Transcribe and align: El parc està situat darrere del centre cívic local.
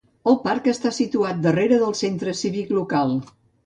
El 0.29 0.37
parc 0.45 0.69
està 0.73 0.93
situat 1.01 1.45
darrere 1.45 1.81
del 1.85 1.97
centre 2.03 2.37
cívic 2.43 2.77
local. 2.83 3.19